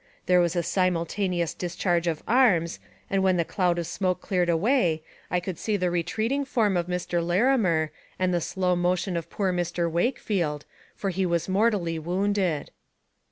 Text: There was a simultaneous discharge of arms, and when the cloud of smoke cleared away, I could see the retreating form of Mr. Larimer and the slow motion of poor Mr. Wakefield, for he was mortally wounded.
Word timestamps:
There 0.25 0.39
was 0.41 0.55
a 0.55 0.63
simultaneous 0.63 1.53
discharge 1.53 2.07
of 2.07 2.23
arms, 2.27 2.79
and 3.07 3.21
when 3.21 3.37
the 3.37 3.45
cloud 3.45 3.77
of 3.77 3.85
smoke 3.85 4.19
cleared 4.19 4.49
away, 4.49 5.03
I 5.29 5.39
could 5.39 5.59
see 5.59 5.77
the 5.77 5.91
retreating 5.91 6.43
form 6.43 6.75
of 6.75 6.87
Mr. 6.87 7.23
Larimer 7.23 7.91
and 8.17 8.33
the 8.33 8.41
slow 8.41 8.75
motion 8.75 9.15
of 9.15 9.29
poor 9.29 9.53
Mr. 9.53 9.87
Wakefield, 9.91 10.65
for 10.95 11.11
he 11.11 11.23
was 11.27 11.47
mortally 11.47 11.99
wounded. 11.99 12.71